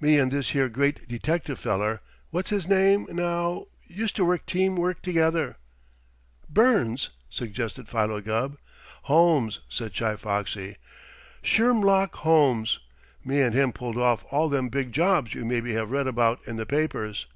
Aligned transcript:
Me 0.00 0.18
and 0.18 0.32
this 0.32 0.50
here 0.50 0.68
great 0.68 1.06
detective 1.06 1.56
feller 1.56 2.00
what's 2.30 2.50
his 2.50 2.66
name, 2.66 3.06
now? 3.10 3.66
used 3.86 4.16
to 4.16 4.24
work 4.24 4.44
team 4.44 4.74
work 4.74 5.00
together." 5.02 5.54
"Burns?" 6.48 7.10
suggested 7.30 7.88
Philo 7.88 8.20
Gubb. 8.20 8.58
"Holmes," 9.02 9.60
said 9.68 9.94
Chi 9.94 10.16
Foxy, 10.16 10.78
"Shermlock 11.44 12.16
Holmes. 12.16 12.80
Me 13.24 13.40
and 13.40 13.54
him 13.54 13.70
pulled 13.72 13.96
off 13.98 14.24
all 14.32 14.48
them 14.48 14.68
big 14.68 14.90
jobs 14.90 15.32
you 15.32 15.44
maybe 15.44 15.74
have 15.74 15.92
read 15.92 16.08
about 16.08 16.40
in 16.48 16.56
the 16.56 16.66
papers." 16.66 17.26